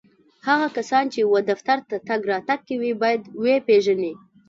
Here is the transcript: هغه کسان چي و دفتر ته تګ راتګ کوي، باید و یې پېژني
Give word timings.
هغه 0.47 0.67
کسان 0.77 1.05
چي 1.13 1.21
و 1.23 1.33
دفتر 1.51 1.77
ته 1.87 1.95
تګ 2.07 2.21
راتګ 2.31 2.59
کوي، 2.67 2.91
باید 3.01 3.21
و 3.41 3.43
یې 3.51 3.57
پېژني 3.67 4.13